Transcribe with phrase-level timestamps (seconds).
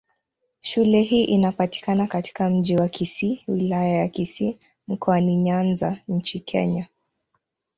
[0.61, 6.87] Shule hii inapatikana katika Mji wa Kisii, Wilaya ya Kisii, Mkoani Nyanza nchini Kenya.